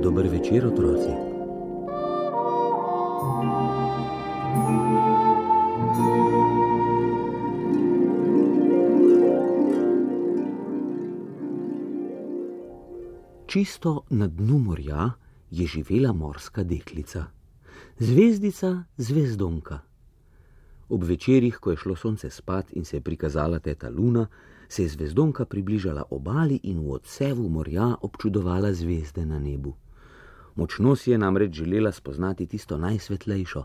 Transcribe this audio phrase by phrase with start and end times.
[0.00, 1.28] Dober večer, otroci.
[13.48, 15.10] Čisto na dnu morja
[15.50, 17.24] je živela morska deklica,
[17.98, 19.78] zvezdica zvezdonka.
[20.88, 24.26] Ob večerjih, ko je šlo sonce spat in se je prikazala teta luna,
[24.68, 29.72] se je zvezdonka približala obali in v odsevu morja občudovala zvezde na nebu.
[30.54, 33.64] Močno si je namreč želela spoznati tisto najsvetlejšo,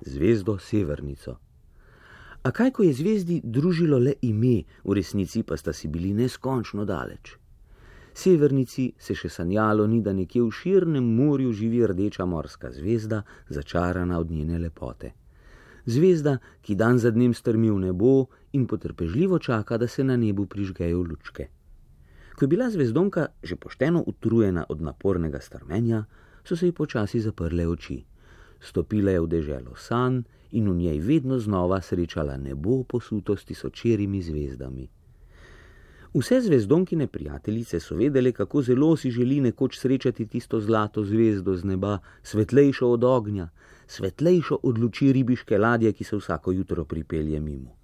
[0.00, 1.36] zvezdo Severnico.
[2.42, 6.84] A kaj, ko je zvezdi družilo le ime, v resnici pa sta si bili neskončno
[6.84, 7.36] daleč.
[8.16, 14.18] Severnici se še sanjalo ni, da nekje v širnem morju živi rdeča morska zvezda, začarana
[14.18, 15.12] od njene lepote
[15.86, 20.46] zvezda, ki dan za dnem strmi v nebo in potrpežljivo čaka, da se na nebu
[20.46, 21.48] prižgejo lučke.
[22.36, 26.04] Ko je bila zvezdonka že pošteno utrujena od napornega strmenja,
[26.44, 28.04] so se ji počasi zaprle oči.
[28.60, 34.22] Stopila je v deželo san in v njej vedno znova srečala nebo posuto s tisočerimi
[34.22, 34.88] zvezdami.
[36.16, 41.64] Vse zvezdonkine prijateljice so vedele, kako zelo si želi nekoč srečati tisto zlato zvezdo z
[41.64, 43.48] neba, svetlejšo od ognja,
[43.86, 47.76] svetlejšo od luči ribiške ladje, ki se vsako jutro pripelje mimo.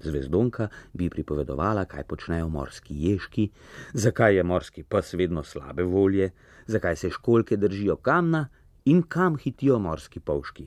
[0.00, 3.50] Zvezdonka bi pripovedovala, kaj počnejo morski ježki,
[3.94, 6.30] zakaj je morski pes vedno slabe volje,
[6.66, 8.48] zakaj se školke držijo kamna
[8.84, 10.66] in kam hitijo morski pavški.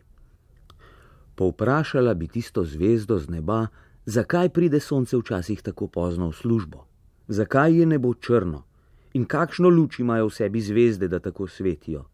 [1.36, 3.68] Povprašala bi tisto zvezdo z neba,
[4.10, 6.86] zakaj pride sonce včasih tako pozno v službo,
[7.28, 8.64] zakaj je nebo črno
[9.14, 12.06] in kakšno luč imajo v sebi zvezde, da tako svetijo.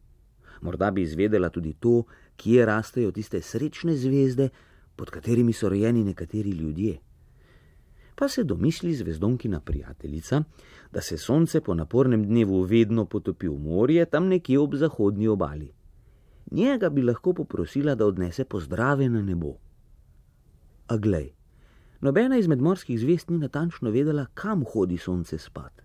[0.62, 2.04] Morda bi izvedela tudi to,
[2.36, 4.50] kje rastejo tiste srečne zvezde,
[4.96, 6.98] pod katerimi so rojeni nekateri ljudje.
[8.16, 10.44] Pa se domisli zvezdonkina prijateljica,
[10.92, 15.72] da se sonce po napornem dnevu vedno potopi v morje, tam nekje ob zahodnji obali.
[16.52, 19.56] Njega bi lahko poprosila, da odnese pozdrave na nebo.
[20.88, 21.32] A glej,
[22.06, 25.82] nobena izmed morskih zvest ni natančno vedela, kam hodi sonce spat.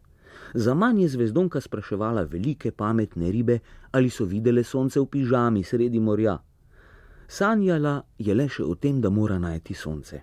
[0.55, 3.59] Za manj je zvezdonka spraševala velike pametne ribe,
[3.93, 6.37] ali so videle sonce v pižami sredi morja.
[7.29, 10.21] Sanjala je le še o tem, da mora najti sonce.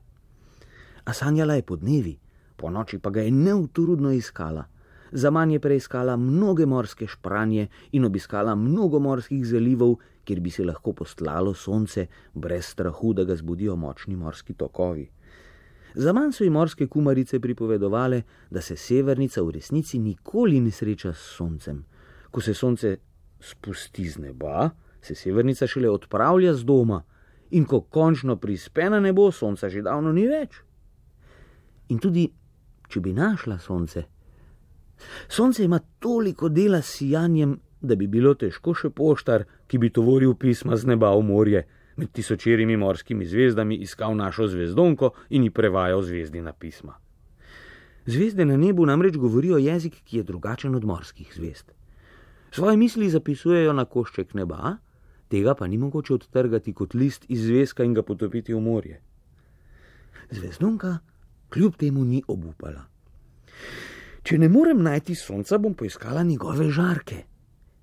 [1.06, 2.18] A sanjala je po dnevi,
[2.58, 4.68] po noči pa ga je neutrudno iskala.
[5.12, 9.96] Za manj je preiskala mnoge morske špranje in obiskala mnogo morskih zalivov,
[10.28, 15.08] kjer bi se lahko postlalo sonce, brez strahu, da ga zbudijo močni morski tokovi.
[15.98, 21.14] Za manj so ji morske kumarice pripovedovale, da se severnica v resnici nikoli ne sreča
[21.14, 21.86] s soncem.
[22.32, 22.98] Ko se sonce
[23.40, 24.70] spusti z neba,
[25.02, 27.02] se severnica šele odpravlja z doma,
[27.52, 30.62] in ko končno prispe na nebo, sonca že davno ni več.
[31.90, 32.28] In tudi,
[32.88, 34.04] če bi našla sonce,
[35.28, 40.36] sonce ima toliko dela s sijanjem, da bi bilo težko še poštar, ki bi tovoril
[40.38, 41.66] pisma z neba v morje
[41.98, 46.94] med tisočerimi morskimi zvezdami iskal našo zvezdonko in ji prevajal zvezdina pisma.
[48.06, 51.72] Zvezde na nebu namreč govorijo jezik, ki je drugačen od morskih zvezd.
[52.52, 54.78] Svoje misli zapisujejo na košček neba,
[55.28, 59.02] tega pa ni mogoče odtrgati kot list iz zvezka in ga potopiti v morje.
[60.32, 60.98] Zvezdonka
[61.50, 62.86] kljub temu ni obupala.
[64.24, 67.24] Če ne morem najti sonca, bom poiskala njegove žarke.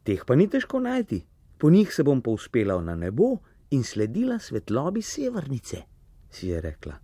[0.05, 1.23] Teh pa ni težko najti,
[1.59, 3.39] po njih se bom povzpela na nebo
[3.75, 5.83] in sledila svetlobi severnice,
[6.31, 6.95] si je rekla.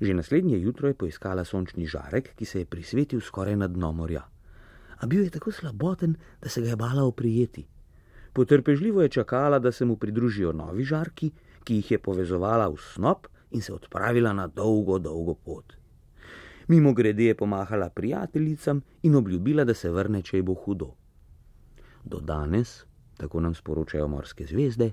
[0.00, 4.22] Že naslednje jutro je poiskala sončni žarek, ki se je prisvetil skoraj na dno morja.
[5.00, 7.66] A bil je tako slaboten, da se ga je bala oprijeti.
[8.32, 11.30] Potrpežljivo je čakala, da se mu pridružijo novi žarki,
[11.64, 15.74] ki jih je povezovala v snop in se odpravila na dolgo, dolgo pot.
[16.68, 20.92] Mimo grede je pomahala prijateljicam in obljubila, da se vrne, če je bo hudo.
[22.04, 22.84] Do danes,
[23.16, 24.92] tako nam sporočajo morske zvezde,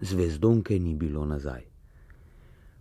[0.00, 1.62] zvezdonke ni bilo nazaj.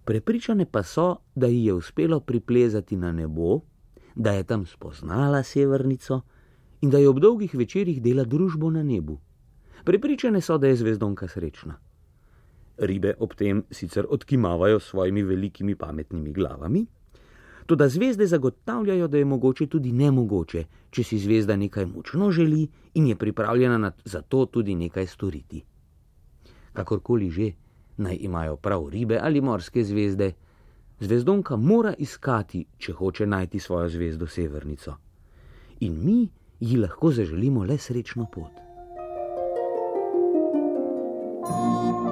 [0.06, 3.60] Prepričane pa so, da ji je uspelo priplezati na nebo,
[4.16, 6.22] da je tam spoznala severnico
[6.82, 9.20] in da je ob dolgih večerjih dela družbo na nebu.
[9.84, 11.80] Prepričane so, da je zvezdonka srečna.
[12.78, 16.86] Ribe ob tem sicer odkimavajo s svojimi velikimi pametnimi glavami,
[17.66, 23.08] tudi zvezde zagotavljajo, da je mogoče tudi nemogoče, če si zvezda nekaj močno želi in
[23.08, 25.64] je pripravljena za to tudi nekaj storiti
[26.74, 27.52] Kakorkoli že,
[27.98, 30.32] naj imajo prav ribe ali morske zvezde,
[31.00, 34.96] zvezdonka mora iskati, če hoče najti svojo zvezdo severnico.
[35.80, 36.30] In mi
[36.60, 38.64] ji lahko zaželimo le srečno pot.
[41.46, 42.04] Thank you.